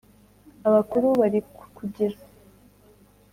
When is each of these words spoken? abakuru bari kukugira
abakuru 0.67 1.07
bari 1.19 1.39
kukugira 1.55 2.17